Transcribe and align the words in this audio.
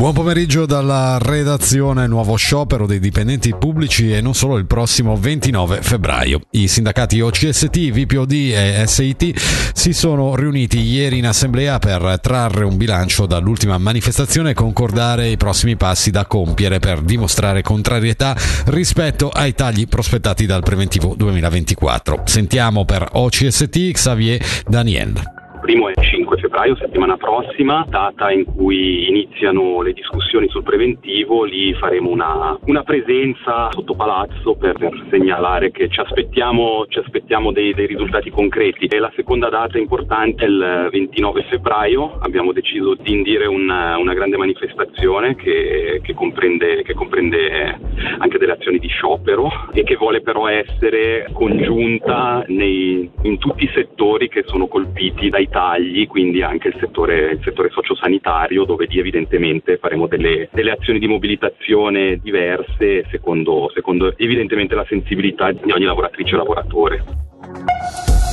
Buon 0.00 0.14
pomeriggio 0.14 0.64
dalla 0.64 1.18
redazione 1.20 2.06
Nuovo 2.06 2.34
sciopero 2.36 2.86
dei 2.86 3.00
dipendenti 3.00 3.54
pubblici 3.54 4.10
e 4.10 4.22
non 4.22 4.32
solo 4.32 4.56
il 4.56 4.64
prossimo 4.64 5.14
29 5.14 5.82
febbraio. 5.82 6.40
I 6.52 6.68
sindacati 6.68 7.20
OCST, 7.20 7.90
VPOD 7.90 8.32
e 8.32 8.84
SIT 8.86 9.38
si 9.74 9.92
sono 9.92 10.34
riuniti 10.36 10.80
ieri 10.80 11.18
in 11.18 11.26
assemblea 11.26 11.78
per 11.78 12.18
trarre 12.18 12.64
un 12.64 12.78
bilancio 12.78 13.26
dall'ultima 13.26 13.76
manifestazione 13.76 14.52
e 14.52 14.54
concordare 14.54 15.28
i 15.28 15.36
prossimi 15.36 15.76
passi 15.76 16.10
da 16.10 16.24
compiere 16.24 16.78
per 16.78 17.02
dimostrare 17.02 17.60
contrarietà 17.60 18.34
rispetto 18.68 19.28
ai 19.28 19.52
tagli 19.52 19.86
prospettati 19.86 20.46
dal 20.46 20.62
preventivo 20.62 21.14
2024. 21.14 22.22
Sentiamo 22.24 22.86
per 22.86 23.06
OCST 23.12 23.90
Xavier 23.90 24.42
Daniel 24.66 25.39
primo 25.70 25.88
è 25.88 25.94
5 25.94 26.36
febbraio, 26.38 26.74
settimana 26.74 27.16
prossima, 27.16 27.86
data 27.88 28.32
in 28.32 28.44
cui 28.44 29.08
iniziano 29.08 29.82
le 29.82 29.92
discussioni 29.92 30.48
sul 30.48 30.64
preventivo, 30.64 31.44
lì 31.44 31.72
faremo 31.74 32.10
una, 32.10 32.58
una 32.64 32.82
presenza 32.82 33.68
sotto 33.70 33.94
palazzo 33.94 34.56
per, 34.56 34.76
per 34.76 35.06
segnalare 35.10 35.70
che 35.70 35.88
ci 35.88 36.00
aspettiamo, 36.00 36.86
ci 36.88 36.98
aspettiamo 36.98 37.52
dei, 37.52 37.72
dei, 37.72 37.86
risultati 37.86 38.30
concreti. 38.30 38.86
E 38.86 38.98
la 38.98 39.12
seconda 39.14 39.48
data 39.48 39.78
importante 39.78 40.44
è 40.44 40.48
il 40.48 40.88
29 40.90 41.44
febbraio, 41.44 42.18
abbiamo 42.18 42.50
deciso 42.50 42.96
di 42.96 43.12
indire 43.12 43.46
una, 43.46 43.96
una 43.96 44.14
grande 44.14 44.36
manifestazione 44.36 45.36
che, 45.36 46.00
che, 46.02 46.14
comprende, 46.14 46.82
che 46.82 46.94
comprende 46.94 47.78
anche 48.18 48.38
delle 48.38 48.54
azioni 48.54 48.80
di 48.80 48.88
sciopero 48.88 49.48
e 49.72 49.84
che 49.84 49.94
vuole 49.94 50.20
però 50.20 50.48
essere 50.48 51.28
congiunta 51.32 52.42
nei, 52.48 53.08
in 53.22 53.38
tutti 53.38 53.62
i 53.62 53.70
settori 53.72 54.28
che 54.28 54.42
sono 54.46 54.66
colpiti 54.66 55.28
dai 55.28 55.46
tagli 55.48 55.58
tagli, 55.60 56.06
quindi 56.06 56.40
anche 56.40 56.68
il 56.68 56.76
settore, 56.80 57.32
il 57.32 57.40
settore 57.44 57.68
sociosanitario, 57.68 58.64
dove 58.64 58.86
lì 58.88 58.98
evidentemente 58.98 59.76
faremo 59.76 60.06
delle, 60.06 60.48
delle 60.52 60.70
azioni 60.70 60.98
di 60.98 61.06
mobilitazione 61.06 62.16
diverse 62.16 63.04
secondo, 63.10 63.70
secondo 63.74 64.16
evidentemente 64.16 64.74
la 64.74 64.86
sensibilità 64.88 65.52
di 65.52 65.70
ogni 65.70 65.84
lavoratrice 65.84 66.34
o 66.34 66.38
lavoratore. 66.38 67.29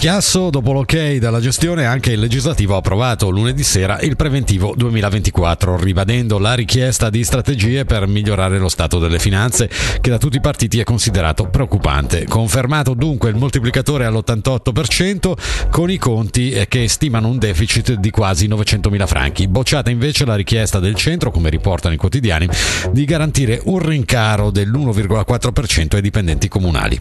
Chiasso, 0.00 0.48
dopo 0.48 0.72
l'ok 0.72 1.16
dalla 1.16 1.40
gestione, 1.40 1.84
anche 1.84 2.12
il 2.12 2.20
legislativo 2.20 2.74
ha 2.74 2.78
approvato 2.78 3.28
lunedì 3.28 3.62
sera 3.62 4.00
il 4.00 4.16
preventivo 4.16 4.72
2024, 4.74 5.76
ribadendo 5.76 6.38
la 6.38 6.54
richiesta 6.54 7.10
di 7.10 7.22
strategie 7.22 7.84
per 7.84 8.06
migliorare 8.06 8.58
lo 8.58 8.70
stato 8.70 8.98
delle 8.98 9.18
finanze, 9.18 9.68
che 10.00 10.08
da 10.08 10.16
tutti 10.16 10.38
i 10.38 10.40
partiti 10.40 10.80
è 10.80 10.84
considerato 10.84 11.50
preoccupante. 11.50 12.24
Confermato 12.24 12.94
dunque 12.94 13.28
il 13.28 13.36
moltiplicatore 13.36 14.06
all'88%, 14.06 15.68
con 15.68 15.90
i 15.90 15.98
conti 15.98 16.64
che 16.66 16.88
stimano 16.88 17.28
un 17.28 17.36
deficit 17.36 17.92
di 17.92 18.08
quasi 18.08 18.48
900.000 18.48 19.06
franchi. 19.06 19.48
Bocciata 19.48 19.90
invece 19.90 20.24
la 20.24 20.34
richiesta 20.34 20.78
del 20.78 20.94
centro, 20.94 21.30
come 21.30 21.50
riportano 21.50 21.92
i 21.92 21.98
quotidiani, 21.98 22.48
di 22.90 23.04
garantire 23.04 23.60
un 23.64 23.78
rincaro 23.80 24.50
dell'1,4% 24.50 25.96
ai 25.96 26.00
dipendenti 26.00 26.48
comunali. 26.48 26.98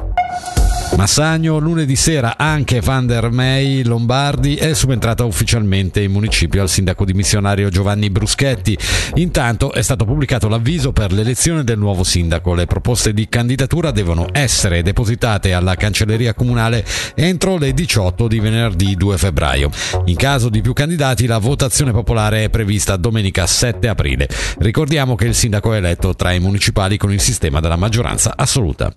Massagno 0.95 1.59
lunedì 1.59 1.95
sera 1.95 2.35
anche 2.35 2.81
Van 2.89 3.05
der 3.05 3.29
Mey 3.29 3.83
Lombardi 3.83 4.55
è 4.55 4.73
subentrata 4.73 5.23
ufficialmente 5.23 6.01
in 6.01 6.11
municipio 6.11 6.63
al 6.63 6.69
sindaco 6.69 7.05
dimissionario 7.05 7.69
Giovanni 7.69 8.09
Bruschetti. 8.09 8.75
Intanto 9.17 9.73
è 9.73 9.83
stato 9.83 10.05
pubblicato 10.05 10.47
l'avviso 10.47 10.91
per 10.91 11.11
l'elezione 11.11 11.63
del 11.63 11.77
nuovo 11.77 12.03
sindaco. 12.03 12.55
Le 12.55 12.65
proposte 12.65 13.13
di 13.13 13.29
candidatura 13.29 13.91
devono 13.91 14.25
essere 14.31 14.81
depositate 14.81 15.53
alla 15.53 15.75
cancelleria 15.75 16.33
comunale 16.33 16.83
entro 17.13 17.59
le 17.59 17.75
18 17.75 18.27
di 18.27 18.39
venerdì 18.39 18.95
2 18.95 19.17
febbraio. 19.19 19.69
In 20.05 20.15
caso 20.15 20.49
di 20.49 20.61
più 20.61 20.73
candidati 20.73 21.27
la 21.27 21.37
votazione 21.37 21.91
popolare 21.91 22.45
è 22.45 22.49
prevista 22.49 22.97
domenica 22.97 23.45
7 23.45 23.87
aprile. 23.87 24.27
Ricordiamo 24.57 25.13
che 25.13 25.25
il 25.25 25.35
sindaco 25.35 25.75
è 25.75 25.77
eletto 25.77 26.15
tra 26.15 26.31
i 26.31 26.39
municipali 26.39 26.97
con 26.97 27.13
il 27.13 27.21
sistema 27.21 27.59
della 27.59 27.75
maggioranza 27.75 28.33
assoluta. 28.35 28.91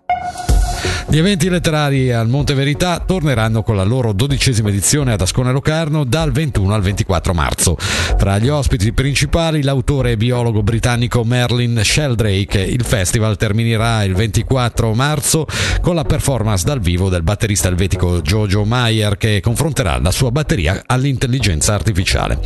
Gli 1.08 1.18
eventi 1.18 1.48
letterari 1.48 2.10
al 2.12 2.28
Monte 2.28 2.54
Verità 2.54 3.02
torneranno 3.04 3.62
con 3.62 3.76
la 3.76 3.82
loro 3.82 4.12
dodicesima 4.12 4.70
edizione 4.70 5.12
ad 5.12 5.20
Ascona 5.20 5.50
Locarno 5.50 6.04
dal 6.04 6.32
21 6.32 6.72
al 6.72 6.80
24 6.80 7.34
marzo. 7.34 7.76
Tra 8.16 8.38
gli 8.38 8.48
ospiti 8.48 8.92
principali 8.92 9.62
l'autore 9.62 10.12
e 10.12 10.16
biologo 10.16 10.62
britannico 10.62 11.22
Merlin 11.24 11.80
Sheldrake. 11.82 12.60
Il 12.60 12.84
festival 12.84 13.36
terminerà 13.36 14.04
il 14.04 14.14
24 14.14 14.94
marzo 14.94 15.46
con 15.80 15.94
la 15.94 16.04
performance 16.04 16.64
dal 16.64 16.80
vivo 16.80 17.08
del 17.08 17.22
batterista 17.22 17.68
elvetico 17.68 18.22
Jojo 18.22 18.64
Mayer 18.64 19.16
che 19.16 19.40
confronterà 19.42 19.98
la 19.98 20.10
sua 20.10 20.30
batteria 20.30 20.82
all'intelligenza 20.86 21.74
artificiale. 21.74 22.40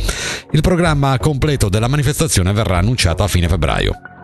Il 0.51 0.61
programma 0.61 1.17
completo 1.19 1.69
della 1.69 1.87
manifestazione 1.87 2.51
verrà 2.51 2.79
annunciato 2.79 3.23
a 3.23 3.27
fine 3.27 3.47
febbraio. 3.47 4.16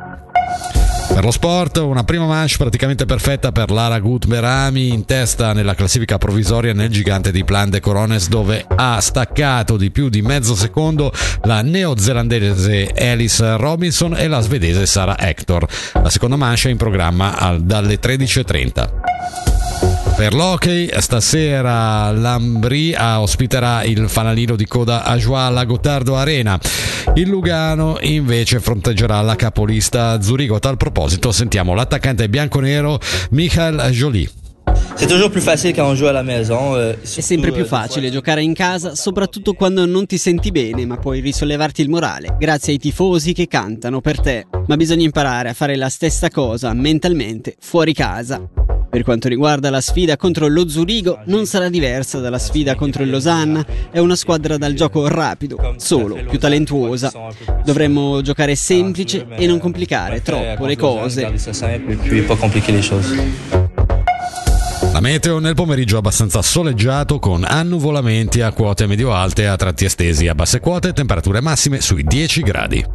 Per 1.13 1.23
lo 1.23 1.29
sport, 1.29 1.77
una 1.77 2.03
prima 2.03 2.25
manche 2.25 2.55
praticamente 2.57 3.05
perfetta 3.05 3.51
per 3.51 3.69
Lara 3.69 3.99
Gutberami 3.99 4.89
in 4.89 5.05
testa 5.05 5.53
nella 5.53 5.75
classifica 5.75 6.17
provvisoria 6.17 6.73
nel 6.73 6.89
gigante 6.89 7.31
di 7.31 7.43
Plan 7.43 7.69
de 7.69 7.79
Corones 7.79 8.27
dove 8.29 8.65
ha 8.67 8.99
staccato 8.99 9.77
di 9.77 9.91
più 9.91 10.09
di 10.09 10.23
mezzo 10.23 10.55
secondo 10.55 11.13
la 11.43 11.61
neozelandese 11.61 12.91
Alice 12.97 13.57
Robinson 13.57 14.15
e 14.17 14.27
la 14.27 14.41
svedese 14.41 14.87
Sara 14.87 15.19
Hector. 15.19 15.67
La 15.93 16.09
seconda 16.09 16.35
manche 16.35 16.69
è 16.69 16.71
in 16.71 16.77
programma 16.77 17.57
dalle 17.61 17.99
13.30. 17.99 19.12
Per 20.23 20.33
l'hockey, 20.33 20.89
stasera 21.01 22.09
l'Ambri 22.11 22.95
ospiterà 22.95 23.83
il 23.83 24.07
fanalino 24.07 24.55
di 24.55 24.65
coda 24.65 25.03
Ajoie 25.03 25.41
alla 25.41 25.65
Gottardo 25.65 26.15
Arena. 26.15 26.57
Il 27.15 27.27
Lugano 27.27 27.97
invece 27.99 28.61
fronteggerà 28.61 29.19
la 29.19 29.35
capolista 29.35 30.21
Zurigo. 30.21 30.55
A 30.55 30.59
tal 30.59 30.77
proposito 30.77 31.33
sentiamo 31.33 31.73
l'attaccante 31.73 32.29
bianconero 32.29 33.01
Michael 33.31 33.91
Jolie. 33.91 34.29
C'est 34.95 35.09
toujours 35.09 35.29
plus 35.29 35.43
facile 35.43 35.73
quand 35.73 35.89
on 35.89 35.95
joue 35.95 36.07
à 36.07 36.13
la 36.13 36.23
maison. 36.23 36.77
È 36.79 36.97
sempre 37.03 37.51
più 37.51 37.65
facile 37.65 38.09
giocare 38.09 38.41
in 38.41 38.53
casa, 38.53 38.95
soprattutto 38.95 39.51
quando 39.53 39.85
non 39.85 40.05
ti 40.05 40.17
senti 40.17 40.51
bene, 40.51 40.85
ma 40.85 40.95
puoi 40.95 41.19
risollevarti 41.19 41.81
il 41.81 41.89
morale, 41.89 42.37
grazie 42.39 42.71
ai 42.71 42.79
tifosi 42.79 43.33
che 43.33 43.47
cantano 43.47 43.99
per 43.99 44.21
te. 44.21 44.45
Ma 44.67 44.77
bisogna 44.77 45.03
imparare 45.03 45.49
a 45.49 45.53
fare 45.53 45.75
la 45.75 45.89
stessa 45.89 46.29
cosa 46.29 46.71
mentalmente 46.73 47.57
fuori 47.59 47.93
casa. 47.93 48.41
Per 48.93 49.01
quanto 49.01 49.27
riguarda 49.27 49.71
la 49.71 49.81
sfida 49.81 50.17
contro 50.17 50.47
lo 50.47 50.69
Zurigo, 50.69 51.21
non 51.25 51.47
sarà 51.47 51.67
diversa 51.67 52.19
dalla 52.19 52.37
sfida 52.37 52.75
contro 52.75 53.01
il 53.01 53.09
Losanna, 53.09 53.65
è 53.89 53.97
una 53.97 54.15
squadra 54.15 54.55
dal 54.55 54.75
gioco 54.75 55.07
rapido, 55.07 55.73
solo 55.77 56.23
più 56.29 56.37
talentuosa. 56.37 57.11
Dovremmo 57.65 58.21
giocare 58.21 58.53
semplice 58.53 59.25
e 59.31 59.47
non 59.47 59.57
complicare 59.57 60.21
troppo 60.21 60.67
le 60.67 60.77
cose. 60.77 61.33
La 64.91 64.99
meteo 64.99 65.39
nel 65.39 65.55
pomeriggio 65.55 65.97
abbastanza 65.97 66.43
soleggiato 66.43 67.17
con 67.17 67.43
annuvolamenti 67.43 68.41
a 68.41 68.51
quote 68.51 68.85
medio-alte 68.85 69.47
a 69.47 69.55
tratti 69.55 69.85
estesi 69.85 70.27
a 70.27 70.35
basse 70.35 70.59
quote, 70.59 70.93
temperature 70.93 71.41
massime 71.41 71.81
sui 71.81 72.03
10 72.03 72.41
gradi. 72.43 72.85